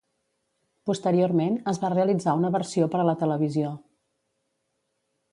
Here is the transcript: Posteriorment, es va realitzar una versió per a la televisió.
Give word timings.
Posteriorment, 0.89 1.59
es 1.71 1.79
va 1.83 1.91
realitzar 1.93 2.33
una 2.39 2.51
versió 2.55 2.87
per 2.95 3.01
a 3.03 3.05
la 3.09 3.15
televisió. 3.25 3.75